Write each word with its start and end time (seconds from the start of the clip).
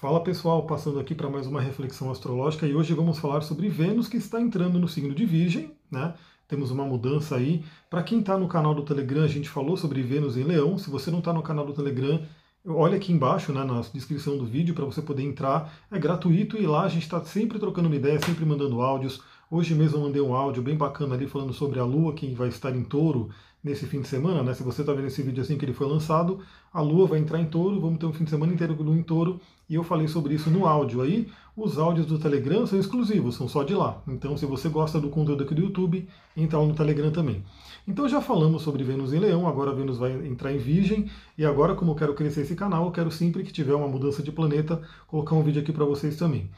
Fala 0.00 0.18
pessoal, 0.24 0.62
passando 0.62 0.98
aqui 0.98 1.14
para 1.14 1.28
mais 1.28 1.46
uma 1.46 1.60
reflexão 1.60 2.10
astrológica 2.10 2.66
e 2.66 2.74
hoje 2.74 2.94
vamos 2.94 3.18
falar 3.18 3.42
sobre 3.42 3.68
Vênus 3.68 4.08
que 4.08 4.16
está 4.16 4.40
entrando 4.40 4.78
no 4.78 4.88
signo 4.88 5.14
de 5.14 5.26
Virgem, 5.26 5.72
né? 5.90 6.14
Temos 6.48 6.70
uma 6.70 6.86
mudança 6.86 7.36
aí. 7.36 7.62
Para 7.90 8.02
quem 8.02 8.20
está 8.20 8.38
no 8.38 8.48
canal 8.48 8.74
do 8.74 8.82
Telegram, 8.82 9.22
a 9.22 9.28
gente 9.28 9.50
falou 9.50 9.76
sobre 9.76 10.00
Vênus 10.00 10.38
em 10.38 10.42
Leão. 10.42 10.78
Se 10.78 10.88
você 10.88 11.10
não 11.10 11.18
está 11.18 11.34
no 11.34 11.42
canal 11.42 11.66
do 11.66 11.74
Telegram, 11.74 12.18
olha 12.66 12.96
aqui 12.96 13.12
embaixo, 13.12 13.52
né, 13.52 13.62
na 13.62 13.82
descrição 13.92 14.38
do 14.38 14.46
vídeo, 14.46 14.74
para 14.74 14.86
você 14.86 15.02
poder 15.02 15.22
entrar. 15.22 15.70
É 15.90 15.98
gratuito 15.98 16.56
e 16.56 16.66
lá 16.66 16.84
a 16.84 16.88
gente 16.88 17.02
está 17.02 17.22
sempre 17.22 17.58
trocando 17.58 17.86
uma 17.86 17.96
ideia, 17.96 18.18
sempre 18.24 18.46
mandando 18.46 18.80
áudios. 18.80 19.22
Hoje 19.52 19.74
mesmo 19.74 19.98
eu 19.98 20.02
mandei 20.02 20.22
um 20.22 20.32
áudio 20.32 20.62
bem 20.62 20.76
bacana 20.76 21.16
ali 21.16 21.26
falando 21.26 21.52
sobre 21.52 21.80
a 21.80 21.84
Lua, 21.84 22.12
que 22.12 22.32
vai 22.32 22.46
estar 22.46 22.70
em 22.70 22.84
touro 22.84 23.30
nesse 23.64 23.84
fim 23.84 24.00
de 24.00 24.06
semana, 24.06 24.44
né? 24.44 24.54
Se 24.54 24.62
você 24.62 24.82
está 24.82 24.92
vendo 24.92 25.08
esse 25.08 25.20
vídeo 25.22 25.42
assim 25.42 25.58
que 25.58 25.64
ele 25.64 25.72
foi 25.72 25.88
lançado, 25.88 26.38
a 26.72 26.80
Lua 26.80 27.08
vai 27.08 27.18
entrar 27.18 27.40
em 27.40 27.46
touro, 27.46 27.80
vamos 27.80 27.98
ter 27.98 28.06
um 28.06 28.12
fim 28.12 28.22
de 28.22 28.30
semana 28.30 28.52
inteiro 28.52 28.76
com 28.76 28.84
Lua 28.84 28.96
em 28.96 29.02
touro, 29.02 29.40
e 29.68 29.74
eu 29.74 29.82
falei 29.82 30.06
sobre 30.06 30.34
isso 30.34 30.48
no 30.50 30.68
áudio 30.68 31.00
aí. 31.02 31.26
Os 31.56 31.78
áudios 31.78 32.06
do 32.06 32.16
Telegram 32.16 32.64
são 32.64 32.78
exclusivos, 32.78 33.34
são 33.34 33.48
só 33.48 33.64
de 33.64 33.74
lá. 33.74 34.00
Então, 34.06 34.36
se 34.36 34.46
você 34.46 34.68
gosta 34.68 35.00
do 35.00 35.08
conteúdo 35.08 35.42
aqui 35.42 35.52
do 35.52 35.62
YouTube, 35.62 36.08
entra 36.36 36.56
lá 36.56 36.64
no 36.64 36.74
Telegram 36.74 37.10
também. 37.10 37.42
Então, 37.88 38.08
já 38.08 38.20
falamos 38.20 38.62
sobre 38.62 38.84
Vênus 38.84 39.12
em 39.12 39.18
Leão, 39.18 39.48
agora 39.48 39.74
Vênus 39.74 39.98
vai 39.98 40.12
entrar 40.28 40.52
em 40.52 40.58
Virgem, 40.58 41.10
e 41.36 41.44
agora, 41.44 41.74
como 41.74 41.90
eu 41.90 41.96
quero 41.96 42.14
crescer 42.14 42.42
esse 42.42 42.54
canal, 42.54 42.84
eu 42.84 42.92
quero 42.92 43.10
sempre 43.10 43.42
que 43.42 43.52
tiver 43.52 43.74
uma 43.74 43.88
mudança 43.88 44.22
de 44.22 44.30
planeta, 44.30 44.80
colocar 45.08 45.34
um 45.34 45.42
vídeo 45.42 45.60
aqui 45.60 45.72
para 45.72 45.84
vocês 45.84 46.16
também. 46.16 46.48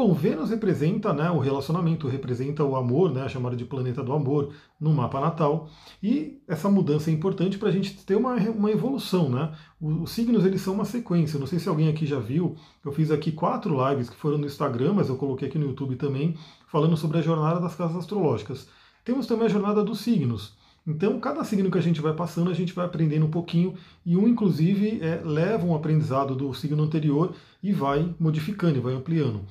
Bom, 0.00 0.14
Vênus 0.14 0.48
representa 0.48 1.12
né, 1.12 1.30
o 1.30 1.38
relacionamento, 1.38 2.08
representa 2.08 2.64
o 2.64 2.74
amor, 2.74 3.12
né, 3.12 3.28
chamado 3.28 3.54
de 3.54 3.66
planeta 3.66 4.02
do 4.02 4.14
amor, 4.14 4.50
no 4.80 4.94
mapa 4.94 5.20
natal. 5.20 5.68
E 6.02 6.40
essa 6.48 6.70
mudança 6.70 7.10
é 7.10 7.12
importante 7.12 7.58
para 7.58 7.68
a 7.68 7.70
gente 7.70 7.94
ter 8.06 8.14
uma, 8.14 8.34
uma 8.36 8.70
evolução. 8.70 9.28
Né? 9.28 9.52
Os, 9.78 10.04
os 10.04 10.10
signos 10.12 10.46
eles 10.46 10.62
são 10.62 10.72
uma 10.72 10.86
sequência. 10.86 11.38
Não 11.38 11.46
sei 11.46 11.58
se 11.58 11.68
alguém 11.68 11.90
aqui 11.90 12.06
já 12.06 12.18
viu, 12.18 12.56
eu 12.82 12.90
fiz 12.92 13.10
aqui 13.10 13.30
quatro 13.30 13.76
lives 13.90 14.08
que 14.08 14.16
foram 14.16 14.38
no 14.38 14.46
Instagram, 14.46 14.94
mas 14.94 15.10
eu 15.10 15.16
coloquei 15.16 15.48
aqui 15.48 15.58
no 15.58 15.66
YouTube 15.66 15.96
também, 15.96 16.34
falando 16.66 16.96
sobre 16.96 17.18
a 17.18 17.20
jornada 17.20 17.60
das 17.60 17.74
casas 17.74 17.98
astrológicas. 17.98 18.68
Temos 19.04 19.26
também 19.26 19.44
a 19.44 19.50
jornada 19.50 19.84
dos 19.84 20.00
signos. 20.00 20.56
Então, 20.86 21.20
cada 21.20 21.44
signo 21.44 21.70
que 21.70 21.76
a 21.76 21.82
gente 21.82 22.00
vai 22.00 22.14
passando, 22.14 22.50
a 22.50 22.54
gente 22.54 22.72
vai 22.72 22.86
aprendendo 22.86 23.26
um 23.26 23.30
pouquinho, 23.30 23.74
e 24.06 24.16
um, 24.16 24.26
inclusive, 24.26 24.98
é, 25.02 25.20
leva 25.22 25.66
um 25.66 25.74
aprendizado 25.74 26.34
do 26.34 26.54
signo 26.54 26.82
anterior 26.82 27.34
e 27.62 27.70
vai 27.70 28.14
modificando, 28.18 28.78
e 28.78 28.80
vai 28.80 28.94
ampliando. 28.94 29.42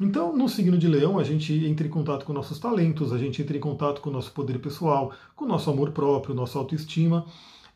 Então, 0.00 0.36
no 0.36 0.48
signo 0.48 0.76
de 0.76 0.88
Leão, 0.88 1.18
a 1.18 1.24
gente 1.24 1.52
entra 1.66 1.86
em 1.86 1.90
contato 1.90 2.24
com 2.24 2.32
nossos 2.32 2.58
talentos, 2.58 3.12
a 3.12 3.18
gente 3.18 3.40
entra 3.40 3.56
em 3.56 3.60
contato 3.60 4.00
com 4.00 4.10
o 4.10 4.12
nosso 4.12 4.32
poder 4.32 4.58
pessoal, 4.58 5.12
com 5.36 5.44
o 5.44 5.48
nosso 5.48 5.70
amor 5.70 5.92
próprio, 5.92 6.34
nossa 6.34 6.58
autoestima. 6.58 7.24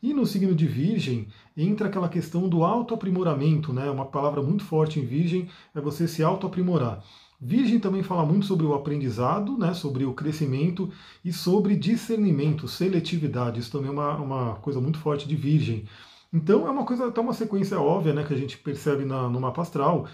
E 0.01 0.13
no 0.13 0.25
signo 0.25 0.53
de 0.53 0.65
Virgem 0.65 1.27
entra 1.55 1.87
aquela 1.87 2.09
questão 2.09 2.47
do 2.47 2.63
autoaprimoramento, 2.63 3.73
né? 3.73 3.89
Uma 3.89 4.05
palavra 4.05 4.41
muito 4.41 4.63
forte 4.63 4.99
em 4.99 5.05
Virgem 5.05 5.49
é 5.75 5.81
você 5.81 6.07
se 6.07 6.23
autoaprimorar. 6.23 7.03
Virgem 7.41 7.79
também 7.79 8.03
fala 8.03 8.25
muito 8.25 8.45
sobre 8.45 8.65
o 8.65 8.73
aprendizado, 8.73 9.57
né, 9.57 9.73
sobre 9.73 10.03
o 10.03 10.13
crescimento 10.13 10.91
e 11.23 11.31
sobre 11.31 11.73
discernimento, 11.75 12.67
seletividade. 12.67 13.61
Isso 13.61 13.71
também 13.71 13.87
é 13.87 13.93
uma, 13.93 14.15
uma 14.17 14.55
coisa 14.55 14.81
muito 14.81 14.99
forte 14.99 15.25
de 15.25 15.37
Virgem. 15.37 15.85
Então 16.33 16.67
é 16.67 16.69
uma 16.69 16.85
coisa, 16.85 17.07
até 17.07 17.21
uma 17.21 17.33
sequência 17.33 17.79
óbvia 17.79 18.13
né, 18.13 18.23
que 18.25 18.33
a 18.33 18.37
gente 18.37 18.57
percebe 18.57 19.05
na, 19.05 19.29
no 19.29 19.39
mapa 19.39 19.61
astral. 19.61 20.05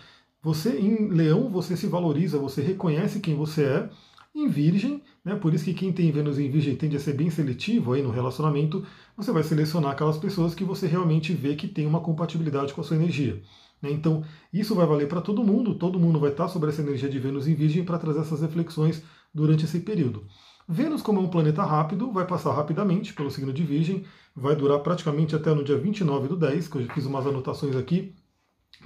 Você, 0.45 0.77
em 0.77 1.07
leão, 1.07 1.49
você 1.49 1.75
se 1.75 1.87
valoriza, 1.87 2.37
você 2.37 2.61
reconhece 2.61 3.19
quem 3.19 3.33
você 3.33 3.63
é. 3.63 3.89
Em 4.35 4.47
virgem, 4.47 5.01
né, 5.23 5.33
por 5.33 5.51
isso 5.55 5.65
que 5.65 5.73
quem 5.73 5.91
tem 5.91 6.11
Vênus 6.11 6.37
em 6.37 6.51
virgem 6.51 6.75
tende 6.75 6.95
a 6.95 6.99
ser 6.99 7.13
bem 7.13 7.31
seletivo 7.31 7.93
aí 7.93 8.03
no 8.03 8.11
relacionamento, 8.11 8.85
você 9.17 9.31
vai 9.31 9.41
selecionar 9.41 9.93
aquelas 9.93 10.19
pessoas 10.19 10.53
que 10.53 10.63
você 10.63 10.85
realmente 10.85 11.33
vê 11.33 11.55
que 11.55 11.67
tem 11.67 11.87
uma 11.87 11.99
compatibilidade 11.99 12.75
com 12.75 12.81
a 12.81 12.83
sua 12.83 12.95
energia. 12.95 13.41
Né? 13.81 13.89
Então, 13.89 14.23
isso 14.53 14.75
vai 14.75 14.85
valer 14.85 15.07
para 15.07 15.19
todo 15.19 15.43
mundo, 15.43 15.73
todo 15.73 15.99
mundo 15.99 16.19
vai 16.19 16.29
estar 16.29 16.47
sobre 16.47 16.69
essa 16.69 16.83
energia 16.83 17.09
de 17.09 17.17
Vênus 17.17 17.47
em 17.47 17.55
virgem 17.55 17.83
para 17.83 17.97
trazer 17.97 18.19
essas 18.19 18.41
reflexões 18.41 19.01
durante 19.33 19.65
esse 19.65 19.79
período. 19.79 20.27
Vênus, 20.69 21.01
como 21.01 21.21
é 21.21 21.23
um 21.23 21.27
planeta 21.27 21.63
rápido, 21.63 22.11
vai 22.11 22.27
passar 22.27 22.53
rapidamente 22.53 23.15
pelo 23.15 23.31
signo 23.31 23.51
de 23.51 23.63
Virgem, 23.63 24.05
vai 24.35 24.55
durar 24.55 24.79
praticamente 24.81 25.35
até 25.35 25.55
no 25.55 25.63
dia 25.63 25.77
29 25.77 26.27
do 26.27 26.35
10, 26.35 26.67
que 26.67 26.77
eu 26.77 26.83
já 26.83 26.93
fiz 26.93 27.05
umas 27.07 27.25
anotações 27.25 27.75
aqui, 27.75 28.13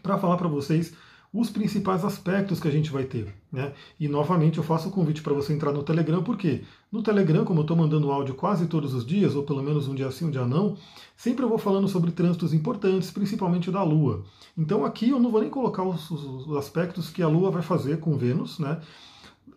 para 0.02 0.18
falar 0.18 0.38
para 0.38 0.48
vocês 0.48 0.96
os 1.32 1.50
principais 1.50 2.04
aspectos 2.04 2.60
que 2.60 2.68
a 2.68 2.72
gente 2.72 2.90
vai 2.90 3.04
ter. 3.04 3.34
Né? 3.52 3.72
E 4.00 4.08
novamente 4.08 4.58
eu 4.58 4.64
faço 4.64 4.90
o 4.90 4.92
convite 4.92 5.22
para 5.22 5.34
você 5.34 5.54
entrar 5.54 5.72
no 5.72 5.84
Telegram, 5.84 6.24
porque 6.24 6.64
no 6.92 7.04
Telegram, 7.04 7.46
como 7.46 7.60
eu 7.60 7.64
estou 7.64 7.78
mandando 7.78 8.12
áudio 8.12 8.34
quase 8.34 8.66
todos 8.66 8.94
os 8.96 9.06
dias, 9.06 9.36
ou 9.36 9.44
pelo 9.44 9.62
menos 9.62 9.88
um 9.88 9.94
dia 9.94 10.10
sim, 10.10 10.26
um 10.26 10.32
dia 10.32 10.46
não, 10.46 10.76
sempre 11.16 11.46
eu 11.46 11.50
vou 11.50 11.60
falando 11.60 11.88
sobre 11.88 12.12
trânsitos 12.12 12.54
importantes, 12.54 13.12
principalmente 13.12 13.70
da 13.70 13.84
Lua. 13.84 14.24
Então 14.58 14.84
aqui 14.84 15.10
eu 15.10 15.20
não 15.20 15.30
vou 15.30 15.42
nem 15.42 15.50
colocar 15.50 15.84
os, 15.84 16.10
os 16.10 16.58
aspectos 16.58 17.10
que 17.10 17.22
a 17.22 17.28
Lua 17.28 17.52
vai 17.52 17.62
fazer 17.62 18.00
com 18.00 18.18
Vênus, 18.18 18.58
né? 18.58 18.80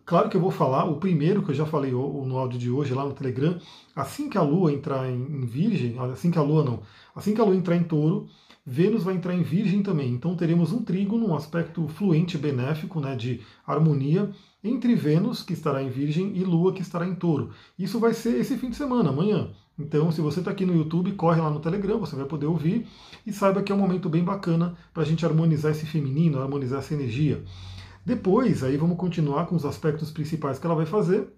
Claro 0.04 0.28
que 0.28 0.36
eu 0.36 0.40
vou 0.40 0.50
falar 0.50 0.84
o 0.84 0.96
primeiro 0.96 1.42
que 1.42 1.50
eu 1.50 1.54
já 1.54 1.64
falei 1.64 1.92
no 1.92 2.36
áudio 2.36 2.58
de 2.58 2.70
hoje 2.70 2.92
lá 2.92 3.04
no 3.04 3.12
Telegram. 3.12 3.56
Assim 3.94 4.28
que 4.28 4.36
a 4.36 4.42
Lua 4.42 4.72
entrar 4.72 5.08
em 5.08 5.46
Virgem, 5.46 5.96
assim 6.12 6.30
que 6.30 6.38
a 6.38 6.42
Lua 6.42 6.64
não, 6.64 6.80
assim 7.14 7.34
que 7.34 7.40
a 7.40 7.44
Lua 7.44 7.54
entrar 7.54 7.76
em 7.76 7.84
Touro, 7.84 8.26
Vênus 8.64 9.02
vai 9.02 9.16
entrar 9.16 9.34
em 9.34 9.42
Virgem 9.42 9.82
também, 9.82 10.12
então 10.12 10.36
teremos 10.36 10.72
um 10.72 10.84
trígono, 10.84 11.26
um 11.26 11.34
aspecto 11.34 11.88
fluente 11.88 12.38
benéfico, 12.38 13.00
né, 13.00 13.16
de 13.16 13.40
harmonia, 13.66 14.30
entre 14.62 14.94
Vênus, 14.94 15.42
que 15.42 15.52
estará 15.52 15.82
em 15.82 15.90
Virgem, 15.90 16.36
e 16.36 16.44
Lua, 16.44 16.72
que 16.72 16.80
estará 16.80 17.04
em 17.04 17.14
Touro. 17.14 17.50
Isso 17.76 17.98
vai 17.98 18.14
ser 18.14 18.38
esse 18.38 18.56
fim 18.56 18.70
de 18.70 18.76
semana, 18.76 19.08
amanhã. 19.08 19.50
Então, 19.76 20.12
se 20.12 20.20
você 20.20 20.38
está 20.38 20.52
aqui 20.52 20.64
no 20.64 20.76
YouTube, 20.76 21.10
corre 21.12 21.40
lá 21.40 21.50
no 21.50 21.58
Telegram, 21.58 21.98
você 21.98 22.14
vai 22.14 22.24
poder 22.24 22.46
ouvir 22.46 22.86
e 23.26 23.32
saiba 23.32 23.62
que 23.62 23.72
é 23.72 23.74
um 23.74 23.78
momento 23.78 24.08
bem 24.08 24.22
bacana 24.22 24.76
para 24.94 25.02
a 25.02 25.06
gente 25.06 25.26
harmonizar 25.26 25.72
esse 25.72 25.84
feminino, 25.84 26.40
harmonizar 26.40 26.78
essa 26.78 26.94
energia. 26.94 27.42
Depois, 28.06 28.62
aí 28.62 28.76
vamos 28.76 28.96
continuar 28.96 29.46
com 29.46 29.56
os 29.56 29.64
aspectos 29.64 30.12
principais 30.12 30.60
que 30.60 30.66
ela 30.66 30.76
vai 30.76 30.86
fazer 30.86 31.32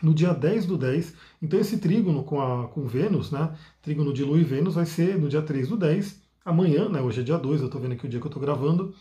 no 0.00 0.14
dia 0.14 0.32
10 0.32 0.66
do 0.66 0.78
10. 0.78 1.14
Então, 1.42 1.58
esse 1.58 1.78
trígono 1.78 2.22
com, 2.22 2.40
a, 2.40 2.68
com 2.68 2.86
Vênus, 2.86 3.32
né? 3.32 3.52
Trígono 3.82 4.12
de 4.12 4.22
Lua 4.22 4.38
e 4.38 4.44
Vênus, 4.44 4.76
vai 4.76 4.86
ser 4.86 5.18
no 5.18 5.28
dia 5.28 5.42
3 5.42 5.68
do 5.68 5.76
10 5.76 6.23
amanhã, 6.44 6.88
né, 6.88 7.00
hoje 7.00 7.20
é 7.20 7.24
dia 7.24 7.38
2, 7.38 7.60
eu 7.60 7.66
estou 7.66 7.80
vendo 7.80 7.92
aqui 7.92 8.06
o 8.06 8.08
dia 8.08 8.20
que 8.20 8.26
eu 8.26 8.28
estou 8.28 8.42
gravando, 8.42 8.94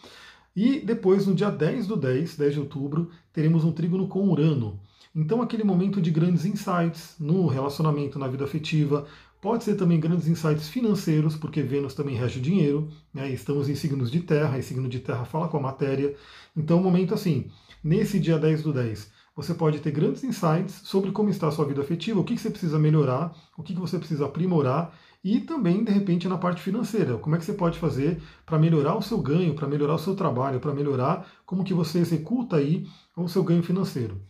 e 0.55 0.79
depois, 0.79 1.25
no 1.25 1.33
dia 1.33 1.49
10 1.49 1.87
do 1.87 1.95
10, 1.95 2.37
10 2.37 2.53
de 2.53 2.59
outubro, 2.59 3.09
teremos 3.31 3.63
um 3.63 3.71
trígono 3.71 4.07
com 4.07 4.29
Urano. 4.29 4.79
Então, 5.15 5.41
aquele 5.41 5.63
momento 5.63 6.01
de 6.01 6.11
grandes 6.11 6.45
insights 6.45 7.15
no 7.19 7.47
relacionamento, 7.47 8.19
na 8.19 8.27
vida 8.27 8.43
afetiva, 8.43 9.05
pode 9.41 9.63
ser 9.63 9.75
também 9.75 9.99
grandes 9.99 10.27
insights 10.27 10.69
financeiros, 10.69 11.35
porque 11.35 11.61
Vênus 11.61 11.93
também 11.93 12.15
rege 12.15 12.39
o 12.39 12.41
dinheiro, 12.41 12.87
né? 13.13 13.29
estamos 13.29 13.67
em 13.67 13.75
signos 13.75 14.09
de 14.09 14.21
terra, 14.21 14.57
e 14.57 14.63
signo 14.63 14.87
de 14.87 14.99
terra 14.99 15.25
fala 15.25 15.47
com 15.47 15.57
a 15.57 15.61
matéria. 15.61 16.15
Então, 16.55 16.79
um 16.79 16.83
momento 16.83 17.13
assim, 17.13 17.47
nesse 17.83 18.19
dia 18.19 18.37
10 18.39 18.63
do 18.63 18.71
10, 18.71 19.11
você 19.35 19.53
pode 19.53 19.79
ter 19.79 19.91
grandes 19.91 20.23
insights 20.23 20.81
sobre 20.83 21.11
como 21.11 21.29
está 21.29 21.47
a 21.47 21.51
sua 21.51 21.65
vida 21.65 21.81
afetiva, 21.81 22.19
o 22.19 22.23
que 22.23 22.37
você 22.37 22.49
precisa 22.49 22.77
melhorar, 22.77 23.35
o 23.57 23.63
que 23.63 23.73
você 23.73 23.97
precisa 23.97 24.25
aprimorar, 24.25 24.95
e 25.23 25.39
também, 25.39 25.83
de 25.83 25.91
repente, 25.91 26.27
na 26.27 26.37
parte 26.37 26.61
financeira. 26.61 27.17
Como 27.17 27.35
é 27.35 27.39
que 27.39 27.45
você 27.45 27.53
pode 27.53 27.79
fazer 27.79 28.21
para 28.45 28.59
melhorar 28.59 28.95
o 28.95 29.01
seu 29.01 29.19
ganho, 29.21 29.55
para 29.55 29.67
melhorar 29.67 29.95
o 29.95 29.99
seu 29.99 30.15
trabalho, 30.15 30.59
para 30.59 30.73
melhorar 30.73 31.25
como 31.45 31.63
que 31.63 31.73
você 31.73 31.99
executa 31.99 32.57
aí 32.57 32.85
o 33.15 33.27
seu 33.29 33.43
ganho 33.43 33.63
financeiro. 33.63 34.21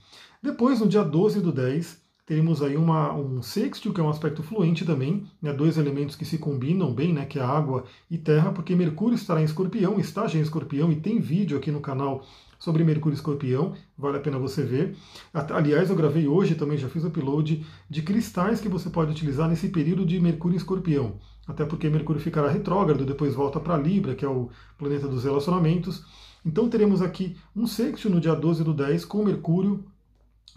Depois, 0.41 0.79
no 0.79 0.87
dia 0.87 1.03
12 1.03 1.39
do 1.41 1.51
10, 1.51 2.02
teremos 2.25 2.61
aí 2.61 2.77
uma, 2.77 3.13
um 3.13 3.41
sextil, 3.41 3.93
que 3.93 3.99
é 3.99 4.03
um 4.03 4.09
aspecto 4.09 4.41
fluente 4.41 4.85
também, 4.85 5.25
né, 5.41 5.51
dois 5.51 5.77
elementos 5.77 6.15
que 6.15 6.25
se 6.25 6.37
combinam 6.37 6.93
bem, 6.93 7.13
né, 7.13 7.25
que 7.25 7.39
é 7.39 7.43
água 7.43 7.83
e 8.09 8.17
terra, 8.17 8.51
porque 8.51 8.75
Mercúrio 8.75 9.15
estará 9.15 9.41
em 9.41 9.45
escorpião, 9.45 9.99
está 9.99 10.27
já 10.27 10.39
em 10.39 10.41
escorpião, 10.41 10.91
e 10.91 10.95
tem 10.95 11.19
vídeo 11.19 11.57
aqui 11.57 11.71
no 11.71 11.81
canal 11.81 12.25
sobre 12.63 12.81
Mercúrio 12.85 13.13
Escorpião, 13.13 13.73
vale 13.97 14.15
a 14.15 14.21
pena 14.21 14.39
você 14.39 14.63
ver. 14.63 14.95
Aliás, 15.33 15.89
eu 15.89 15.97
gravei 15.97 16.29
hoje 16.29 16.55
também, 16.55 16.77
já 16.77 16.87
fiz 16.87 17.03
upload 17.03 17.65
de 17.89 18.01
cristais 18.01 18.61
que 18.61 18.69
você 18.69 18.89
pode 18.89 19.11
utilizar 19.11 19.49
nesse 19.49 19.67
período 19.67 20.05
de 20.05 20.17
Mercúrio 20.17 20.55
Escorpião. 20.55 21.15
Até 21.45 21.65
porque 21.65 21.89
Mercúrio 21.89 22.21
ficará 22.21 22.49
retrógrado, 22.49 23.05
depois 23.05 23.35
volta 23.35 23.59
para 23.59 23.75
Libra, 23.75 24.15
que 24.15 24.23
é 24.23 24.29
o 24.29 24.49
planeta 24.77 25.09
dos 25.09 25.25
relacionamentos. 25.25 26.05
Então 26.45 26.69
teremos 26.69 27.01
aqui 27.01 27.35
um 27.53 27.67
sexto 27.67 28.09
no 28.09 28.21
dia 28.21 28.33
12 28.33 28.63
do 28.63 28.73
10 28.73 29.03
com 29.03 29.25
Mercúrio, 29.25 29.83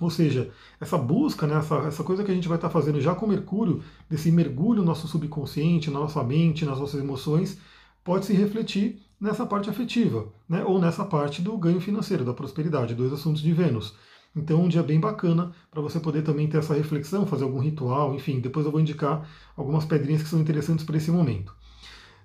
ou 0.00 0.10
seja, 0.10 0.50
essa 0.80 0.98
busca, 0.98 1.46
né, 1.46 1.56
essa, 1.56 1.76
essa 1.78 2.04
coisa 2.04 2.22
que 2.22 2.30
a 2.30 2.34
gente 2.34 2.48
vai 2.48 2.58
estar 2.58 2.68
fazendo 2.68 3.00
já 3.00 3.14
com 3.14 3.26
Mercúrio, 3.26 3.82
desse 4.08 4.30
mergulho 4.30 4.80
no 4.80 4.86
nosso 4.86 5.08
subconsciente, 5.08 5.90
na 5.90 6.00
nossa 6.00 6.22
mente, 6.22 6.64
nas 6.64 6.78
nossas 6.78 7.00
emoções, 7.00 7.58
pode 8.04 8.26
se 8.26 8.32
refletir 8.34 9.02
nessa 9.20 9.46
parte 9.46 9.70
afetiva, 9.70 10.28
né? 10.48 10.62
ou 10.64 10.78
nessa 10.78 11.04
parte 11.04 11.40
do 11.40 11.56
ganho 11.56 11.80
financeiro, 11.80 12.24
da 12.24 12.34
prosperidade, 12.34 12.94
dois 12.94 13.12
assuntos 13.12 13.42
de 13.42 13.52
Vênus. 13.52 13.94
Então, 14.36 14.62
um 14.62 14.68
dia 14.68 14.82
bem 14.82 15.00
bacana 15.00 15.52
para 15.70 15.80
você 15.80 15.98
poder 15.98 16.22
também 16.22 16.46
ter 16.46 16.58
essa 16.58 16.74
reflexão, 16.74 17.26
fazer 17.26 17.44
algum 17.44 17.58
ritual, 17.58 18.14
enfim. 18.14 18.38
Depois 18.38 18.66
eu 18.66 18.72
vou 18.72 18.80
indicar 18.80 19.26
algumas 19.56 19.86
pedrinhas 19.86 20.22
que 20.22 20.28
são 20.28 20.38
interessantes 20.38 20.84
para 20.84 20.98
esse 20.98 21.10
momento. 21.10 21.56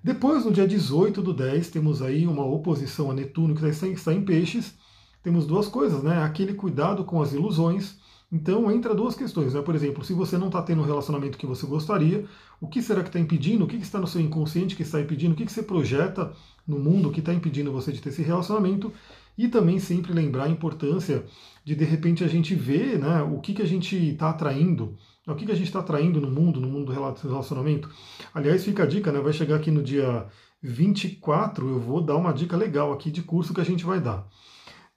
Depois, 0.03 0.43
no 0.43 0.51
dia 0.51 0.67
18 0.67 1.21
do 1.21 1.33
10, 1.33 1.69
temos 1.69 2.01
aí 2.01 2.27
uma 2.27 2.43
oposição 2.45 3.09
a 3.09 3.13
Netuno 3.13 3.55
que 3.55 3.65
está 3.65 4.13
em 4.13 4.21
peixes. 4.23 4.73
Temos 5.23 5.45
duas 5.45 5.67
coisas, 5.67 6.01
né? 6.03 6.23
Aquele 6.23 6.53
cuidado 6.53 7.03
com 7.03 7.21
as 7.21 7.33
ilusões, 7.33 7.99
Então 8.31 8.71
entra 8.71 8.95
duas 8.95 9.13
questões, 9.13 9.53
né? 9.53 9.61
Por 9.61 9.75
exemplo, 9.75 10.05
se 10.05 10.13
você 10.13 10.37
não 10.37 10.47
está 10.47 10.61
tendo 10.61 10.81
o 10.81 10.85
relacionamento 10.85 11.37
que 11.37 11.45
você 11.45 11.65
gostaria, 11.67 12.25
o 12.61 12.67
que 12.67 12.81
será 12.81 13.01
que 13.01 13.09
está 13.09 13.19
impedindo? 13.19 13.65
O 13.65 13.67
que, 13.67 13.77
que 13.77 13.83
está 13.83 13.99
no 13.99 14.07
seu 14.07 14.21
inconsciente 14.21 14.75
que 14.75 14.83
está 14.83 15.01
impedindo? 15.01 15.33
O 15.33 15.37
que, 15.37 15.45
que 15.45 15.51
você 15.51 15.61
projeta 15.61 16.31
no 16.65 16.79
mundo 16.79 17.11
que 17.11 17.19
está 17.19 17.33
impedindo 17.33 17.73
você 17.73 17.91
de 17.91 17.99
ter 18.01 18.07
esse 18.09 18.21
relacionamento? 18.21 18.93
E 19.37 19.49
também 19.49 19.79
sempre 19.79 20.13
lembrar 20.13 20.45
a 20.45 20.49
importância 20.49 21.25
de 21.65 21.75
de 21.75 21.83
repente 21.83 22.23
a 22.23 22.27
gente 22.27 22.55
ver 22.55 22.97
né, 22.99 23.21
o 23.21 23.39
que, 23.39 23.53
que 23.53 23.61
a 23.61 23.67
gente 23.67 23.95
está 23.95 24.29
atraindo, 24.29 24.95
o 25.27 25.35
que, 25.35 25.45
que 25.45 25.51
a 25.51 25.55
gente 25.55 25.67
está 25.67 25.79
atraindo 25.79 26.21
no 26.21 26.31
mundo, 26.31 26.61
no 26.61 26.67
mundo 26.67 26.85
do 26.85 26.93
relacionamento. 26.93 27.89
Aliás, 28.33 28.63
fica 28.63 28.83
a 28.83 28.85
dica, 28.85 29.11
né? 29.11 29.19
Vai 29.19 29.33
chegar 29.33 29.57
aqui 29.57 29.71
no 29.71 29.83
dia 29.83 30.25
24, 30.61 31.67
eu 31.67 31.79
vou 31.79 32.01
dar 32.01 32.15
uma 32.15 32.33
dica 32.33 32.55
legal 32.55 32.93
aqui 32.93 33.11
de 33.11 33.21
curso 33.21 33.53
que 33.53 33.61
a 33.61 33.65
gente 33.65 33.83
vai 33.83 33.99
dar. 33.99 34.27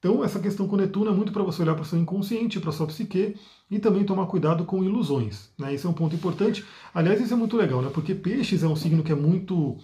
Então, 0.04 0.22
essa 0.22 0.38
questão 0.38 0.68
com 0.68 0.76
Netuno 0.76 1.10
é 1.10 1.14
muito 1.14 1.32
para 1.32 1.42
você 1.42 1.62
olhar 1.62 1.72
para 1.72 1.80
o 1.80 1.86
seu 1.86 1.98
inconsciente, 1.98 2.60
para 2.60 2.68
a 2.68 2.72
sua 2.74 2.86
psique 2.86 3.36
e 3.70 3.78
também 3.78 4.04
tomar 4.04 4.26
cuidado 4.26 4.62
com 4.66 4.84
ilusões. 4.84 5.48
Né? 5.58 5.72
Isso 5.72 5.86
é 5.86 5.90
um 5.90 5.94
ponto 5.94 6.14
importante. 6.14 6.62
Aliás, 6.92 7.22
isso 7.22 7.32
é 7.32 7.36
muito 7.38 7.56
legal, 7.56 7.80
né? 7.80 7.88
porque 7.88 8.14
peixes 8.14 8.62
é 8.62 8.68
um 8.68 8.76
signo 8.76 9.02
que 9.02 9.10
é 9.10 9.14
muito. 9.14 9.78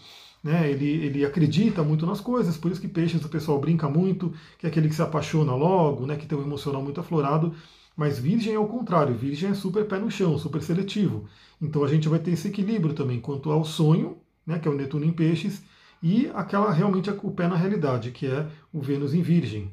Né, 0.45 0.71
ele, 0.71 0.87
ele 0.87 1.25
acredita 1.25 1.83
muito 1.83 2.05
nas 2.07 2.21
coisas, 2.21 2.57
por 2.57 2.71
isso 2.71 2.81
que 2.81 2.89
peixes 2.89 3.25
o 3.25 3.29
pessoal 3.31 3.59
brinca 3.59 3.89
muito, 3.89 4.33
que 4.59 4.67
é 4.67 4.69
aquele 4.71 4.89
que 4.89 4.95
se 4.95 5.03
apaixona 5.03 5.55
logo, 5.55 6.07
né, 6.07 6.17
que 6.17 6.27
tem 6.27 6.37
um 6.37 6.43
emocional 6.43 6.83
muito 6.83 7.01
aflorado. 7.01 7.55
Mas 7.97 8.19
virgem 8.19 8.55
é 8.55 8.59
o 8.59 8.67
contrário, 8.67 9.15
virgem 9.15 9.51
é 9.51 9.55
super 9.55 9.87
pé 9.87 9.99
no 9.99 10.11
chão, 10.11 10.39
super 10.39 10.63
seletivo. 10.63 11.27
Então 11.61 11.83
a 11.83 11.89
gente 11.89 12.09
vai 12.09 12.19
ter 12.19 12.33
esse 12.33 12.49
equilíbrio 12.49 12.95
também 12.95 13.21
quanto 13.21 13.51
ao 13.51 13.65
sonho, 13.65 14.19
né, 14.47 14.59
que 14.59 14.69
é 14.69 14.71
o 14.71 14.75
Netuno 14.75 15.07
em 15.07 15.13
peixes, 15.13 15.63
e 16.03 16.31
aquela 16.35 16.71
realmente 16.71 17.11
o 17.11 17.31
pé 17.31 17.49
na 17.49 17.57
realidade, 17.57 18.11
que 18.11 18.27
é 18.27 18.47
o 18.71 18.81
Vênus 18.81 19.15
em 19.15 19.23
virgem. 19.23 19.71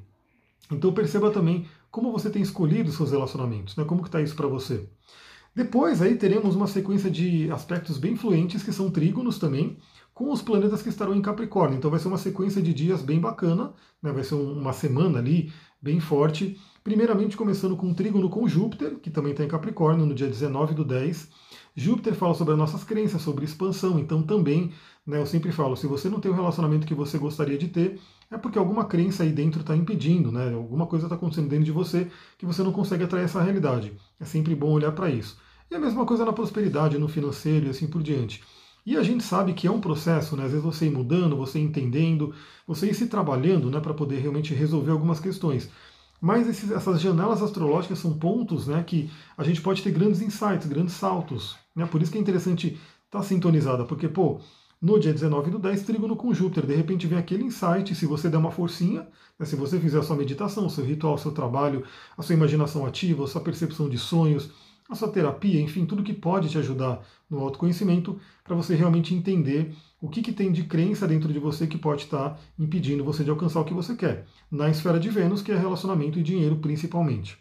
Então 0.72 0.94
perceba 0.94 1.32
também 1.32 1.66
como 1.90 2.12
você 2.12 2.30
tem 2.30 2.42
escolhido 2.42 2.92
seus 2.92 3.12
relacionamentos, 3.12 3.76
né? 3.76 3.84
como 3.86 4.02
que 4.02 4.10
está 4.10 4.22
isso 4.22 4.36
para 4.36 4.48
você. 4.48 4.88
Depois 5.56 6.02
aí 6.02 6.16
teremos 6.16 6.56
uma 6.56 6.68
sequência 6.68 7.10
de 7.10 7.50
aspectos 7.52 7.98
bem 7.98 8.16
fluentes, 8.16 8.62
que 8.62 8.72
são 8.72 8.92
trígonos 8.92 9.40
também, 9.40 9.78
com 10.14 10.32
os 10.32 10.42
planetas 10.42 10.84
que 10.84 10.90
estarão 10.90 11.16
em 11.16 11.22
Capricórnio. 11.22 11.78
Então 11.78 11.90
vai 11.90 12.00
ser 12.00 12.10
uma 12.10 12.18
sequência 12.18 12.62
de 12.62 12.74
dias 12.74 13.02
bem 13.02 13.20
bacana, 13.20 13.74
né? 14.02 14.12
vai 14.12 14.24
ser 14.24 14.36
uma 14.36 14.74
semana 14.74 15.18
ali 15.18 15.52
bem 15.82 16.00
forte. 16.00 16.60
Primeiramente 16.84 17.36
começando 17.36 17.76
com 17.76 17.88
um 17.88 17.94
trígono 17.94 18.30
com 18.30 18.48
Júpiter, 18.48 19.00
que 19.00 19.10
também 19.10 19.32
está 19.32 19.44
em 19.44 19.48
Capricórnio, 19.48 20.06
no 20.06 20.14
dia 20.14 20.28
19 20.28 20.76
do 20.76 20.86
10. 20.86 21.30
Júpiter 21.80 22.16
fala 22.16 22.34
sobre 22.34 22.54
as 22.54 22.58
nossas 22.58 22.84
crenças, 22.84 23.22
sobre 23.22 23.46
expansão, 23.46 24.00
então 24.00 24.24
também, 24.24 24.74
né, 25.06 25.20
eu 25.20 25.28
sempre 25.28 25.52
falo, 25.52 25.78
se 25.78 25.86
você 25.86 26.10
não 26.10 26.20
tem 26.20 26.32
o 26.32 26.34
relacionamento 26.34 26.88
que 26.88 26.96
você 26.96 27.20
gostaria 27.20 27.56
de 27.56 27.68
ter, 27.68 28.00
é 28.32 28.38
porque 28.38 28.58
alguma 28.58 28.86
crença 28.86 29.22
aí 29.22 29.32
dentro 29.32 29.62
está 29.62 29.76
impedindo, 29.76 30.32
né? 30.32 30.52
Alguma 30.56 30.88
coisa 30.88 31.06
está 31.06 31.16
acontecendo 31.16 31.50
dentro 31.50 31.66
de 31.66 31.72
você 31.72 32.08
que 32.36 32.48
você 32.48 32.64
não 32.64 32.72
consegue 32.72 33.04
atrair 33.04 33.26
essa 33.26 33.44
realidade. 33.44 33.94
É 34.20 34.26
sempre 34.26 34.56
bom 34.56 34.72
olhar 34.72 34.92
para 34.92 35.08
isso. 35.08 35.38
E 35.70 35.76
a 35.76 35.80
mesma 35.80 36.04
coisa 36.04 36.26
na 36.26 36.34
prosperidade, 36.34 36.98
no 36.98 37.08
financeiro 37.08 37.68
e 37.68 37.70
assim 37.70 37.86
por 37.88 38.02
diante. 38.02 38.44
E 38.84 38.98
a 38.98 39.04
gente 39.04 39.24
sabe 39.24 39.54
que 39.54 39.68
é 39.68 39.72
um 39.72 39.80
processo, 39.80 40.36
né? 40.36 40.46
Às 40.46 40.52
vezes 40.52 40.66
você 40.66 40.88
ir 40.88 40.92
mudando, 40.92 41.38
você 41.38 41.60
ir 41.60 41.64
entendendo, 41.64 42.34
você 42.66 42.90
ir 42.90 42.96
se 42.96 43.06
trabalhando, 43.06 43.70
né, 43.70 43.80
para 43.80 43.94
poder 43.94 44.18
realmente 44.18 44.54
resolver 44.54 44.92
algumas 44.92 45.20
questões. 45.20 45.70
Mas 46.20 46.48
esses, 46.48 46.72
essas 46.72 47.00
janelas 47.00 47.44
astrológicas 47.44 48.00
são 48.00 48.18
pontos, 48.18 48.66
né, 48.68 48.84
que 48.84 49.12
a 49.38 49.44
gente 49.44 49.62
pode 49.62 49.84
ter 49.84 49.92
grandes 49.92 50.22
insights, 50.22 50.66
grandes 50.66 50.96
saltos. 50.96 51.56
Né? 51.78 51.86
Por 51.86 52.02
isso 52.02 52.12
que 52.12 52.18
é 52.18 52.22
interessante 52.22 52.70
estar 53.06 53.20
tá 53.20 53.24
sintonizada, 53.24 53.86
porque, 53.86 54.08
pô, 54.10 54.42
no 54.82 55.00
dia 55.00 55.14
19 55.14 55.52
do 55.52 55.60
10, 55.60 55.84
trígono 55.84 56.16
com 56.16 56.34
Júpiter. 56.34 56.66
De 56.66 56.76
repente 56.76 57.06
vem 57.06 57.20
aquele 57.20 57.44
insight, 57.44 57.94
se 57.94 58.08
você 58.08 58.30
der 58.30 58.38
uma 58.38 58.52
forcinha, 58.52 59.08
né, 59.38 59.46
se 59.46 59.56
você 59.56 59.80
fizer 59.80 60.00
a 60.00 60.04
sua 60.04 60.16
meditação, 60.16 60.66
o 60.66 60.70
seu 60.72 60.84
ritual, 60.84 61.14
o 61.14 61.18
seu 61.20 61.32
trabalho, 61.32 61.86
a 62.18 62.24
sua 62.24 62.34
imaginação 62.34 62.84
ativa, 62.84 63.24
a 63.24 63.28
sua 63.28 63.42
percepção 63.42 63.88
de 63.88 63.98
sonhos, 63.98 64.50
a 64.90 64.96
sua 64.96 65.10
terapia, 65.10 65.62
enfim, 65.62 65.86
tudo 65.86 66.04
que 66.04 66.14
pode 66.14 66.50
te 66.50 66.58
ajudar 66.58 67.06
no 67.30 67.40
autoconhecimento, 67.40 68.20
para 68.44 68.56
você 68.56 68.74
realmente 68.74 69.14
entender 69.14 69.76
o 70.02 70.10
que, 70.10 70.22
que 70.22 70.32
tem 70.32 70.52
de 70.52 70.64
crença 70.64 71.08
dentro 71.08 71.32
de 71.32 71.40
você 71.40 71.68
que 71.68 71.78
pode 71.78 72.04
estar 72.04 72.32
tá 72.32 72.40
impedindo 72.58 73.04
você 73.04 73.24
de 73.24 73.30
alcançar 73.30 73.60
o 73.60 73.66
que 73.66 73.74
você 73.74 73.96
quer. 73.96 74.26
Na 74.50 74.70
esfera 74.70 75.00
de 75.00 75.10
Vênus, 75.10 75.42
que 75.42 75.52
é 75.52 75.58
relacionamento 75.58 76.18
e 76.18 76.24
dinheiro 76.24 76.56
principalmente. 76.58 77.38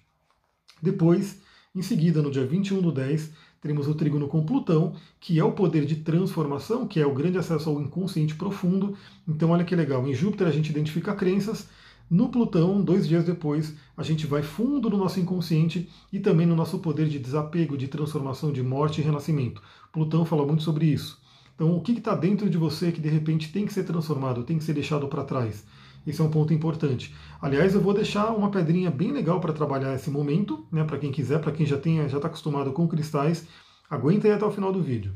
Depois, 0.83 1.41
em 1.77 1.83
seguida, 1.83 2.23
no 2.23 2.31
dia 2.31 2.47
21 2.47 2.81
do 2.81 2.91
10, 2.91 3.33
teremos 3.61 3.89
o 3.89 3.95
trígono 3.95 4.29
com 4.29 4.45
Plutão, 4.45 4.95
que 5.21 5.39
é 5.39 5.45
o 5.45 5.53
poder 5.53 5.85
de 5.85 5.97
transformação, 5.97 6.87
que 6.87 7.01
é 7.01 7.07
o 7.07 7.15
grande 7.15 7.39
acesso 7.39 7.69
ao 7.69 7.81
inconsciente 7.81 8.35
profundo. 8.35 8.97
Então, 9.27 9.51
olha 9.51 9.65
que 9.65 9.75
legal, 9.75 10.07
em 10.07 10.15
Júpiter 10.15 10.47
a 10.47 10.53
gente 10.53 10.71
identifica 10.71 11.15
crenças, 11.15 11.69
no 12.09 12.29
Plutão, 12.29 12.81
dois 12.81 13.09
dias 13.09 13.25
depois, 13.25 13.75
a 13.97 14.03
gente 14.05 14.29
vai 14.29 14.41
fundo 14.41 14.89
no 14.89 14.97
nosso 14.97 15.19
inconsciente 15.19 15.91
e 16.13 16.21
também 16.21 16.47
no 16.47 16.55
nosso 16.55 16.79
poder 16.79 17.09
de 17.09 17.19
desapego, 17.19 17.77
de 17.77 17.89
transformação, 17.89 18.53
de 18.53 18.63
morte 18.63 19.01
e 19.01 19.05
renascimento. 19.05 19.61
Plutão 19.93 20.25
fala 20.25 20.47
muito 20.47 20.63
sobre 20.63 20.87
isso. 20.87 21.21
Então, 21.57 21.77
o 21.77 21.81
que 21.81 21.91
está 21.91 22.15
dentro 22.15 22.49
de 22.49 22.57
você 22.57 22.93
que 22.93 23.01
de 23.01 23.09
repente 23.09 23.51
tem 23.51 23.67
que 23.67 23.73
ser 23.73 23.83
transformado, 23.83 24.45
tem 24.45 24.57
que 24.57 24.63
ser 24.63 24.75
deixado 24.75 25.09
para 25.09 25.25
trás? 25.25 25.65
Esse 26.07 26.21
é 26.21 26.25
um 26.25 26.31
ponto 26.31 26.55
importante. 26.55 27.15
Aliás, 27.41 27.75
eu 27.75 27.81
vou 27.81 27.93
deixar 27.93 28.31
uma 28.31 28.51
pedrinha 28.51 28.91
bem 28.91 29.11
legal 29.11 29.41
para 29.41 29.53
trabalhar 29.53 29.95
esse 29.95 30.09
momento, 30.09 30.67
né, 30.71 30.85
para 30.85 30.99
quem 30.99 31.11
quiser, 31.11 31.41
para 31.41 31.51
quem 31.51 31.67
já 31.67 31.77
tem, 31.77 32.09
já 32.09 32.19
está 32.19 32.29
acostumado 32.29 32.73
com 32.73 32.87
cristais, 32.87 33.47
aguenta 33.91 34.29
aí 34.29 34.33
até 34.33 34.45
o 34.45 34.51
final 34.51 34.73
do 34.73 34.81
vídeo. 34.81 35.13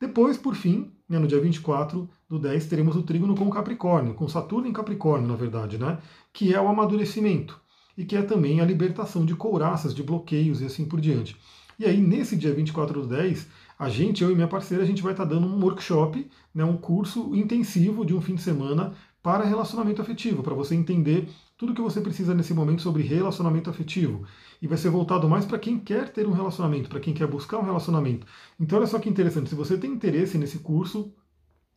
Depois, 0.00 0.36
por 0.36 0.56
fim, 0.56 0.90
né, 1.08 1.16
no 1.16 1.28
dia 1.28 1.40
24 1.40 2.10
do 2.28 2.38
10, 2.40 2.66
teremos 2.66 2.96
o 2.96 3.02
trígono 3.04 3.36
com 3.36 3.48
Capricórnio, 3.48 4.14
com 4.14 4.26
Saturno 4.26 4.66
em 4.66 4.72
Capricórnio, 4.72 5.28
na 5.28 5.36
verdade, 5.36 5.78
né, 5.78 5.98
que 6.32 6.52
é 6.52 6.60
o 6.60 6.66
amadurecimento 6.66 7.60
e 7.96 8.04
que 8.04 8.16
é 8.16 8.22
também 8.22 8.60
a 8.60 8.64
libertação 8.64 9.24
de 9.24 9.36
couraças, 9.36 9.94
de 9.94 10.02
bloqueios 10.02 10.60
e 10.60 10.64
assim 10.64 10.84
por 10.84 11.00
diante. 11.00 11.36
E 11.78 11.84
aí, 11.84 12.00
nesse 12.00 12.36
dia 12.36 12.52
24 12.52 13.02
do 13.02 13.06
10, 13.06 13.46
a 13.78 13.88
gente, 13.88 14.22
eu 14.22 14.30
e 14.30 14.34
minha 14.34 14.48
parceira, 14.48 14.82
a 14.82 14.86
gente 14.86 15.02
vai 15.02 15.12
estar 15.12 15.24
tá 15.26 15.34
dando 15.34 15.46
um 15.46 15.62
workshop, 15.62 16.28
né, 16.54 16.64
um 16.64 16.76
curso 16.76 17.34
intensivo 17.34 18.04
de 18.04 18.14
um 18.14 18.20
fim 18.20 18.34
de 18.34 18.42
semana 18.42 18.94
para 19.22 19.44
relacionamento 19.44 20.02
afetivo, 20.02 20.42
para 20.42 20.54
você 20.54 20.74
entender 20.74 21.28
tudo 21.56 21.74
que 21.74 21.80
você 21.80 22.00
precisa 22.00 22.34
nesse 22.34 22.52
momento 22.52 22.82
sobre 22.82 23.02
relacionamento 23.02 23.70
afetivo. 23.70 24.26
E 24.60 24.66
vai 24.66 24.76
ser 24.76 24.90
voltado 24.90 25.28
mais 25.28 25.44
para 25.46 25.58
quem 25.58 25.78
quer 25.78 26.08
ter 26.08 26.26
um 26.26 26.32
relacionamento, 26.32 26.88
para 26.88 27.00
quem 27.00 27.14
quer 27.14 27.26
buscar 27.26 27.58
um 27.58 27.64
relacionamento. 27.64 28.26
Então, 28.58 28.78
olha 28.78 28.86
só 28.86 28.98
que 28.98 29.08
interessante, 29.08 29.48
se 29.48 29.54
você 29.54 29.78
tem 29.78 29.92
interesse 29.92 30.36
nesse 30.38 30.58
curso, 30.58 31.14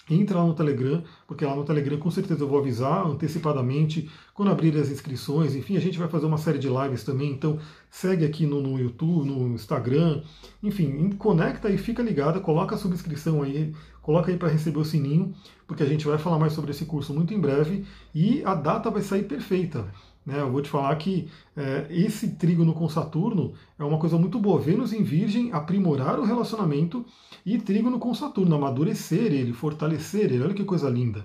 Entra 0.07 0.37
lá 0.37 0.45
no 0.45 0.53
Telegram, 0.53 1.03
porque 1.25 1.43
lá 1.43 1.55
no 1.55 1.63
Telegram 1.63 1.97
com 1.97 2.11
certeza 2.11 2.43
eu 2.43 2.47
vou 2.47 2.59
avisar 2.59 3.07
antecipadamente 3.07 4.07
quando 4.35 4.51
abrir 4.51 4.77
as 4.77 4.91
inscrições. 4.91 5.55
Enfim, 5.55 5.77
a 5.77 5.79
gente 5.79 5.97
vai 5.97 6.07
fazer 6.07 6.27
uma 6.27 6.37
série 6.37 6.59
de 6.59 6.69
lives 6.69 7.03
também. 7.03 7.31
Então 7.31 7.57
segue 7.89 8.23
aqui 8.23 8.45
no, 8.45 8.61
no 8.61 8.79
YouTube, 8.79 9.27
no 9.27 9.47
Instagram. 9.55 10.21
Enfim, 10.61 11.09
conecta 11.17 11.71
e 11.71 11.77
fica 11.77 12.03
ligada, 12.03 12.39
coloca 12.39 12.75
a 12.75 12.77
subscrição 12.77 13.41
aí, 13.41 13.73
coloca 13.99 14.29
aí 14.29 14.37
para 14.37 14.49
receber 14.49 14.77
o 14.77 14.85
sininho, 14.85 15.33
porque 15.65 15.81
a 15.81 15.87
gente 15.87 16.05
vai 16.05 16.19
falar 16.19 16.37
mais 16.37 16.53
sobre 16.53 16.69
esse 16.69 16.85
curso 16.85 17.11
muito 17.11 17.33
em 17.33 17.39
breve 17.39 17.83
e 18.13 18.43
a 18.43 18.53
data 18.53 18.91
vai 18.91 19.01
sair 19.01 19.23
perfeita. 19.23 19.91
Né, 20.25 20.41
eu 20.41 20.51
vou 20.51 20.61
te 20.61 20.69
falar 20.69 20.95
que 20.95 21.29
é, 21.55 21.85
esse 21.89 22.35
trígono 22.35 22.73
com 22.73 22.89
Saturno 22.89 23.53
é 23.77 23.83
uma 23.83 23.99
coisa 23.99 24.17
muito 24.17 24.39
boa. 24.39 24.59
Vênus 24.59 24.91
em 24.91 25.03
Virgem, 25.03 25.51
aprimorar 25.53 26.19
o 26.19 26.25
relacionamento, 26.25 27.05
e 27.45 27.59
trígono 27.59 27.99
com 27.99 28.13
Saturno, 28.13 28.55
amadurecer 28.55 29.31
ele, 29.31 29.53
fortalecer 29.53 30.31
ele. 30.31 30.43
Olha 30.43 30.53
que 30.53 30.63
coisa 30.63 30.89
linda. 30.89 31.23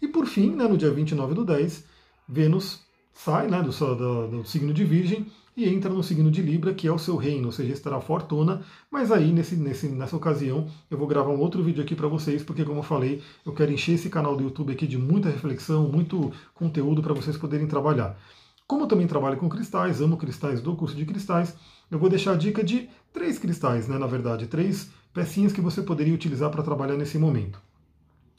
E 0.00 0.08
por 0.08 0.26
fim, 0.26 0.50
né, 0.50 0.66
no 0.66 0.76
dia 0.76 0.90
29 0.90 1.34
do 1.34 1.44
10, 1.44 1.86
Vênus 2.28 2.80
sai 3.12 3.46
né, 3.46 3.62
do, 3.62 3.70
do, 3.70 4.28
do 4.28 4.44
signo 4.44 4.74
de 4.74 4.84
Virgem 4.84 5.26
e 5.56 5.68
entra 5.68 5.92
no 5.92 6.02
signo 6.02 6.30
de 6.30 6.40
Libra, 6.40 6.72
que 6.72 6.88
é 6.88 6.92
o 6.92 6.98
seu 6.98 7.16
reino, 7.16 7.46
ou 7.46 7.52
seja, 7.52 7.72
estará 7.72 8.00
fortuna. 8.00 8.62
Mas 8.90 9.12
aí, 9.12 9.32
nesse, 9.32 9.56
nesse, 9.56 9.88
nessa 9.88 10.16
ocasião, 10.16 10.66
eu 10.90 10.96
vou 10.96 11.06
gravar 11.06 11.30
um 11.30 11.38
outro 11.38 11.62
vídeo 11.62 11.82
aqui 11.82 11.94
para 11.94 12.08
vocês, 12.08 12.42
porque, 12.42 12.64
como 12.64 12.78
eu 12.78 12.82
falei, 12.82 13.22
eu 13.44 13.52
quero 13.52 13.72
encher 13.72 13.92
esse 13.92 14.08
canal 14.08 14.36
do 14.36 14.44
YouTube 14.44 14.72
aqui 14.72 14.86
de 14.86 14.96
muita 14.96 15.28
reflexão, 15.28 15.88
muito 15.88 16.32
conteúdo 16.54 17.02
para 17.02 17.12
vocês 17.12 17.36
poderem 17.36 17.66
trabalhar. 17.66 18.18
Como 18.66 18.84
eu 18.84 18.88
também 18.88 19.06
trabalho 19.06 19.36
com 19.36 19.48
cristais, 19.48 20.00
amo 20.00 20.16
cristais 20.16 20.62
do 20.62 20.74
curso 20.74 20.96
de 20.96 21.04
cristais, 21.04 21.54
eu 21.90 21.98
vou 21.98 22.08
deixar 22.08 22.32
a 22.32 22.36
dica 22.36 22.64
de 22.64 22.88
três 23.12 23.38
cristais, 23.38 23.86
né, 23.86 23.98
na 23.98 24.06
verdade, 24.06 24.46
três 24.46 24.90
pecinhas 25.12 25.52
que 25.52 25.60
você 25.60 25.82
poderia 25.82 26.14
utilizar 26.14 26.50
para 26.50 26.62
trabalhar 26.62 26.96
nesse 26.96 27.18
momento. 27.18 27.60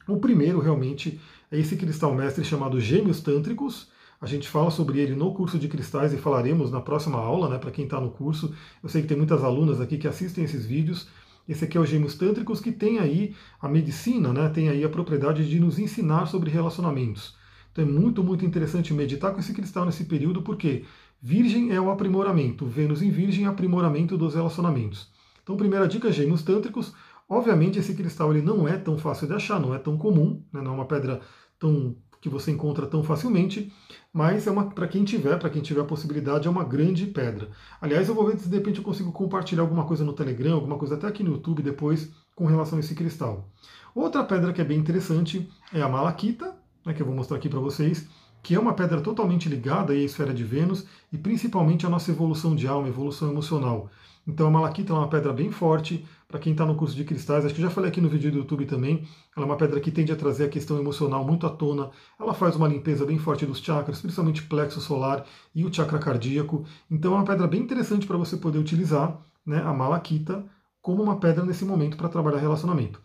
O 0.08 0.17
primeiro, 0.17 0.60
realmente, 0.60 1.20
é 1.51 1.60
esse 1.60 1.75
cristal 1.75 2.15
mestre 2.15 2.43
chamado 2.43 2.82
Gêmeos 2.82 3.22
Tântricos, 3.22 3.88
a 4.24 4.25
gente 4.25 4.48
fala 4.48 4.72
sobre 4.72 5.00
ele 5.00 5.15
no 5.15 5.34
curso 5.34 5.60
de 5.60 5.68
cristais 5.68 6.13
e 6.13 6.18
falaremos 6.18 6.72
na 6.72 6.80
próxima 6.80 7.20
aula, 7.20 7.50
né, 7.50 7.58
para 7.58 7.72
quem 7.72 7.84
está 7.84 8.00
no 8.00 8.10
curso. 8.10 8.56
Eu 8.82 8.88
sei 8.88 9.01
que 9.01 9.08
tem 9.10 9.18
muitas 9.18 9.44
alunas 9.44 9.82
aqui 9.82 9.98
que 9.98 10.08
assistem 10.08 10.46
esses 10.46 10.65
vídeos. 10.65 11.10
Esse 11.46 11.65
aqui 11.65 11.77
é 11.77 11.82
o 11.82 11.86
Gêmeos 11.86 12.15
Tântricos, 12.15 12.62
que 12.62 12.72
tem 12.72 13.00
aí 13.00 13.36
a 13.60 13.68
medicina, 13.68 14.32
né, 14.32 14.48
tem 14.48 14.70
aí 14.70 14.82
a 14.82 14.88
propriedade 14.88 15.46
de 15.50 15.60
nos 15.60 15.77
ensinar 15.77 16.27
sobre 16.27 16.50
relacionamentos. 16.50 17.36
Então 17.70 17.84
é 17.84 17.88
muito, 17.88 18.24
muito 18.24 18.46
interessante 18.46 18.94
meditar 18.94 19.34
com 19.34 19.42
esse 19.42 19.53
cristal 19.53 19.86
nesse 19.86 20.06
período, 20.06 20.42
porque 20.42 20.86
Virgem 21.22 21.74
é 21.74 21.82
o 21.82 21.92
aprimoramento, 21.92 22.65
Vênus 22.65 23.01
em 23.01 23.12
Virgem 23.12 23.44
é 23.44 23.50
aprimoramento 23.50 24.18
dos 24.18 24.36
relacionamentos. 24.36 25.12
Então, 25.44 25.58
primeira 25.58 25.86
dica, 25.86 26.10
Gêmeos 26.10 26.44
Tântricos. 26.44 26.94
Obviamente, 27.27 27.77
esse 27.77 27.94
cristal 27.94 28.34
ele 28.34 28.42
não 28.42 28.65
é 28.65 28.77
tão 28.77 28.98
fácil 28.98 29.27
de 29.27 29.34
achar, 29.34 29.60
não 29.60 29.75
é 29.75 29.80
tão 29.80 29.98
comum, 29.98 30.42
né, 30.53 30.62
não 30.62 30.72
é 30.72 30.75
uma 30.75 30.86
pedra 30.86 31.20
tão 31.60 31.98
que 32.24 32.30
você 32.30 32.51
encontra 32.51 32.88
tão 32.88 33.03
facilmente, 33.03 33.70
mas 34.13 34.48
é 34.48 34.51
uma 34.51 34.70
para 34.70 34.88
quem 34.88 35.03
tiver, 35.03 35.38
para 35.38 35.50
quem 35.50 35.62
tiver 35.62 35.82
a 35.82 35.84
possibilidade, 35.84 36.48
é 36.48 36.50
uma 36.50 36.63
grande 36.63 37.06
pedra. 37.06 37.50
Aliás, 37.82 38.08
eu 38.08 38.15
vou 38.15 38.25
ver 38.25 38.39
se 38.39 38.48
de 38.48 38.56
repente 38.56 38.77
eu 38.77 38.84
consigo 38.84 39.12
compartilhar 39.12 39.62
alguma 39.62 39.84
coisa 39.84 40.06
no 40.06 40.13
Telegram, 40.13 40.53
alguma 40.53 40.77
coisa 40.77 40.96
até 40.96 41.06
aqui 41.06 41.22
no 41.22 41.34
YouTube 41.34 41.62
depois 41.62 42.13
com 42.34 42.46
relação 42.46 42.77
a 42.77 42.80
esse 42.80 42.96
cristal. 42.96 43.50
Outra 43.94 44.24
pedra 44.24 44.53
que 44.53 44.62
é 44.62 44.63
bem 44.63 44.80
interessante 44.80 45.50
é 45.74 45.82
a 45.82 45.89
malaquita, 45.89 46.56
né, 46.86 46.94
que 46.94 47.01
eu 47.01 47.06
vou 47.06 47.13
mostrar 47.13 47.36
aqui 47.36 47.50
para 47.50 47.60
vocês, 47.60 48.08
que 48.42 48.56
é 48.56 48.60
uma 48.60 48.74
pedra 48.74 49.01
totalmente 49.01 49.50
ligada 49.50 49.92
à 49.92 49.96
esfera 49.98 50.34
de 50.34 50.46
Vênus 50.46 50.86
e 51.12 51.18
principalmente 51.18 51.86
à 51.86 51.89
nossa 51.89 52.10
evolução 52.10 52.56
de 52.56 52.65
alma, 52.65 52.88
evolução 52.88 53.30
emocional. 53.32 53.89
Então 54.25 54.48
a 54.48 54.51
malaquita 54.51 54.94
é 54.94 54.96
uma 54.96 55.10
pedra 55.10 55.34
bem 55.34 55.51
forte, 55.51 56.06
para 56.34 56.40
quem 56.40 56.54
está 56.54 56.66
no 56.66 56.74
curso 56.74 56.96
de 56.96 57.04
cristais, 57.04 57.46
acho 57.46 57.54
que 57.54 57.62
já 57.62 57.70
falei 57.70 57.92
aqui 57.92 58.02
no 58.02 58.10
vídeo 58.10 58.32
do 58.32 58.40
YouTube 58.40 58.66
também, 58.66 59.08
ela 59.38 59.46
é 59.46 59.50
uma 59.50 59.56
pedra 59.56 59.80
que 59.80 59.92
tende 59.92 60.12
a 60.12 60.16
trazer 60.16 60.46
a 60.46 60.50
questão 60.50 60.80
emocional 60.80 61.24
muito 61.24 61.46
à 61.46 61.50
tona, 61.52 61.92
ela 62.20 62.34
faz 62.34 62.56
uma 62.56 62.68
limpeza 62.68 63.06
bem 63.06 63.20
forte 63.20 63.46
dos 63.46 63.60
chakras, 63.60 64.02
principalmente 64.02 64.42
plexo 64.42 64.82
solar 64.82 65.28
e 65.54 65.63
o 65.63 65.72
chakra 65.72 66.00
cardíaco, 66.00 66.66
então 66.90 67.13
é 67.13 67.18
uma 67.18 67.24
pedra 67.24 67.46
bem 67.46 67.62
interessante 67.62 68.08
para 68.08 68.18
você 68.18 68.36
poder 68.36 68.58
utilizar 68.58 69.22
né, 69.46 69.62
a 69.62 69.72
malaquita 69.72 70.44
como 70.82 71.04
uma 71.04 71.20
pedra 71.20 71.46
nesse 71.46 71.66
momento 71.66 71.96
para 71.98 72.10
trabalhar 72.10 72.40
relacionamento. 72.40 73.00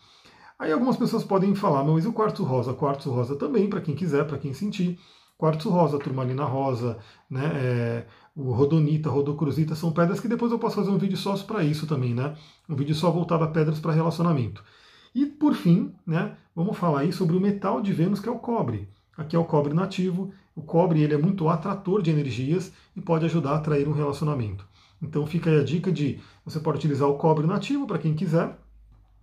Aí 0.59 0.73
algumas 0.73 0.97
pessoas 0.97 1.23
podem 1.23 1.55
falar, 1.55 1.85
mas 1.85 2.07
o 2.07 2.15
quartzo 2.15 2.45
rosa? 2.45 2.73
Quartzo 2.73 3.11
rosa 3.11 3.37
também, 3.37 3.69
para 3.69 3.83
quem 3.83 3.95
quiser, 3.95 4.27
para 4.27 4.39
quem 4.39 4.55
sentir. 4.55 4.99
Quartzo 5.37 5.69
rosa, 5.69 5.99
turmalina 5.99 6.45
rosa, 6.45 6.99
né, 7.29 7.53
é, 7.55 8.07
o 8.39 8.53
rodonita, 8.53 9.11
rodocruzita, 9.11 9.75
são 9.75 9.91
pedras 9.91 10.21
que 10.21 10.29
depois 10.29 10.53
eu 10.53 10.61
posso 10.61 10.77
fazer 10.77 10.91
um 10.91 10.97
vídeo 10.97 11.17
só 11.17 11.37
para 11.39 11.65
isso 11.65 11.89
também, 11.89 12.15
né? 12.15 12.37
Um 12.69 12.77
vídeo 12.77 12.95
só 12.95 13.11
voltado 13.11 13.43
a 13.43 13.49
pedras 13.49 13.81
para 13.81 13.93
relacionamento. 13.93 14.63
E 15.13 15.27
por 15.27 15.55
fim, 15.55 15.93
né, 16.07 16.37
vamos 16.55 16.79
falar 16.79 17.01
aí 17.01 17.13
sobre 17.13 17.37
o 17.37 17.41
metal 17.41 17.83
de 17.83 17.93
Vênus, 17.93 18.21
que 18.21 18.29
é 18.29 18.33
o 18.33 18.39
cobre. 18.39 18.89
Aqui 19.17 19.35
é 19.35 19.39
o 19.39 19.45
cobre 19.45 19.75
nativo. 19.75 20.33
O 20.55 20.63
cobre 20.63 21.03
ele 21.03 21.15
é 21.15 21.19
muito 21.19 21.49
atrator 21.49 22.01
de 22.01 22.13
energias 22.13 22.73
e 22.95 23.01
pode 23.01 23.25
ajudar 23.25 23.51
a 23.51 23.57
atrair 23.57 23.89
um 23.89 23.93
relacionamento. 23.93 24.65
Então 25.03 25.27
fica 25.27 25.51
aí 25.51 25.59
a 25.59 25.65
dica 25.65 25.91
de 25.91 26.21
você 26.45 26.61
pode 26.61 26.79
utilizar 26.79 27.09
o 27.09 27.19
cobre 27.19 27.45
nativo 27.45 27.89
para 27.89 27.99
quem 27.99 28.15
quiser, 28.15 28.57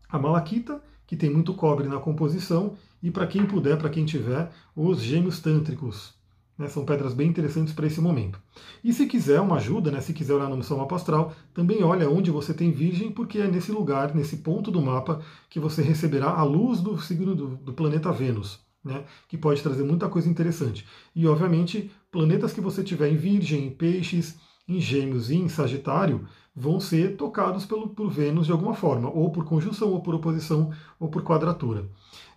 a 0.10 0.20
malaquita, 0.20 0.82
que 1.08 1.16
tem 1.16 1.30
muito 1.30 1.54
cobre 1.54 1.88
na 1.88 2.00
composição, 2.00 2.76
e 3.02 3.10
para 3.10 3.28
quem 3.28 3.46
puder, 3.46 3.78
para 3.78 3.90
quem 3.90 4.04
tiver, 4.04 4.52
os 4.76 5.02
gêmeos 5.02 5.40
tântricos. 5.40 6.14
Né, 6.58 6.70
são 6.70 6.86
pedras 6.86 7.14
bem 7.14 7.28
interessantes 7.28 7.74
para 7.74 7.86
esse 7.86 8.00
momento. 8.00 8.40
E 8.82 8.94
se 8.94 9.06
quiser 9.08 9.42
uma 9.42 9.58
ajuda, 9.58 9.92
né, 9.92 10.00
se 10.00 10.14
quiser 10.14 10.36
olhar 10.36 10.48
no 10.48 10.64
seu 10.64 10.78
mapa 10.78 10.96
astral, 10.96 11.34
também 11.54 11.84
olha 11.84 12.10
onde 12.10 12.32
você 12.32 12.54
tem 12.54 12.72
virgem, 12.72 13.12
porque 13.12 13.40
é 13.40 13.48
nesse 13.48 13.74
lugar, 13.74 14.16
nesse 14.16 14.38
ponto 14.38 14.72
do 14.72 14.82
mapa, 14.82 15.22
que 15.50 15.60
você 15.60 15.82
receberá 15.82 16.30
a 16.30 16.44
luz 16.44 16.80
do 16.80 16.98
signo 16.98 17.36
do, 17.36 17.58
do 17.58 17.74
planeta 17.74 18.12
Vênus. 18.12 18.64
Né, 18.84 19.04
que 19.28 19.36
pode 19.36 19.64
trazer 19.64 19.84
muita 19.84 20.08
coisa 20.08 20.30
interessante. 20.30 20.86
E, 21.16 21.26
obviamente, 21.26 21.90
planetas 22.12 22.54
que 22.54 22.62
você 22.62 22.84
tiver 22.84 23.10
em 23.10 23.16
Virgem, 23.16 23.66
em 23.66 23.72
Peixes, 23.72 24.38
em 24.68 24.80
Gêmeos 24.80 25.30
e 25.30 25.36
em 25.36 25.48
Sagitário 25.48 26.28
vão 26.56 26.80
ser 26.80 27.18
tocados 27.18 27.66
pelo, 27.66 27.90
por 27.90 28.10
Vênus 28.10 28.46
de 28.46 28.52
alguma 28.52 28.74
forma, 28.74 29.10
ou 29.10 29.30
por 29.30 29.44
conjunção, 29.44 29.92
ou 29.92 30.02
por 30.02 30.16
oposição, 30.16 30.72
ou 31.00 31.10
por 31.10 31.22
quadratura. 31.22 31.90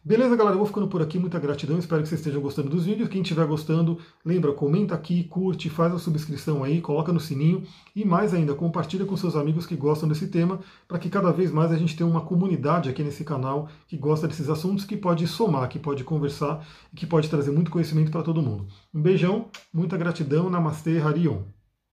Beleza, 0.05 0.37
galera? 0.37 0.55
Eu 0.55 0.61
vou 0.61 0.67
ficando 0.67 0.89
por 0.89 1.03
aqui. 1.03 1.19
Muita 1.19 1.39
gratidão. 1.39 1.79
Espero 1.79 2.01
que 2.01 2.09
vocês 2.09 2.21
estejam 2.21 2.41
gostando 2.41 2.71
dos 2.71 2.87
vídeos. 2.87 3.11
Quem 3.11 3.21
estiver 3.21 3.47
gostando, 3.47 3.99
lembra, 4.25 4.53
comenta 4.53 4.95
aqui, 4.95 5.25
curte, 5.25 5.69
faz 5.69 5.93
a 5.93 5.99
subscrição 5.99 6.65
aí, 6.65 6.81
coloca 6.81 7.13
no 7.13 7.21
sininho 7.21 7.63
e 7.95 8.05
mais 8.07 8.33
ainda, 8.33 8.55
compartilha 8.55 9.05
com 9.05 9.17
seus 9.17 9.37
amigos 9.37 9.67
que 9.67 9.77
gostam 9.77 10.09
desse 10.09 10.29
tema, 10.29 10.61
para 10.87 10.99
que 10.99 11.11
cada 11.11 11.31
vez 11.31 11.51
mais 11.51 11.71
a 11.73 11.77
gente 11.77 11.95
tenha 11.95 12.09
uma 12.09 12.23
comunidade 12.23 12.89
aqui 12.89 13.03
nesse 13.03 13.23
canal 13.23 13.69
que 13.87 13.99
gosta 13.99 14.27
desses 14.27 14.49
assuntos, 14.49 14.85
que 14.87 14.97
pode 14.97 15.27
somar, 15.27 15.69
que 15.69 15.79
pode 15.79 16.05
conversar 16.05 16.67
e 16.91 16.97
que 16.97 17.07
pode 17.07 17.29
trazer 17.29 17.51
muito 17.51 17.71
conhecimento 17.71 18.11
para 18.11 18.23
todo 18.23 18.41
mundo. 18.41 18.67
Um 18.95 19.03
beijão, 19.03 19.49
muita 19.71 19.99
gratidão. 19.99 20.49
Namastê, 20.49 20.99
Harion. 20.99 21.58